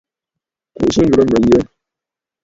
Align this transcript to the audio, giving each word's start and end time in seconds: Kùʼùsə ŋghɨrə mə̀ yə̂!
Kùʼùsə 0.75 1.01
ŋghɨrə 1.07 1.23
mə̀ 1.31 1.39
yə̂! 1.49 1.61